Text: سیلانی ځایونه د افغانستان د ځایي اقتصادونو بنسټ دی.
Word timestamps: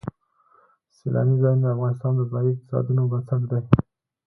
سیلانی 0.95 1.35
ځایونه 1.41 1.65
د 1.69 1.73
افغانستان 1.75 2.11
د 2.15 2.21
ځایي 2.31 2.49
اقتصادونو 2.53 3.01
بنسټ 3.11 3.41
دی. 3.51 3.61